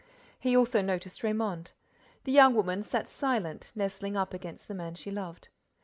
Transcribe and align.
He 0.39 0.57
also 0.57 0.81
noticed 0.81 1.21
Raymonde. 1.21 1.73
The 2.23 2.31
young 2.31 2.55
woman 2.55 2.81
sat 2.81 3.07
silent, 3.07 3.71
nestling 3.75 4.17
up 4.17 4.33
against 4.33 4.67
the 4.67 4.73
man 4.73 4.95
she 4.95 5.11
loved. 5.11 5.49